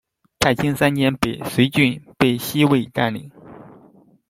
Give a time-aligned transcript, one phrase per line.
[0.39, 3.29] 太清三年北随郡被西魏占领。